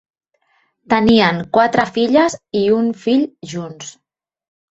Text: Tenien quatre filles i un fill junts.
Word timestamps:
Tenien 0.93 1.41
quatre 1.57 1.85
filles 1.97 2.37
i 2.61 2.63
un 2.79 2.89
fill 3.05 3.23
junts. 3.55 3.93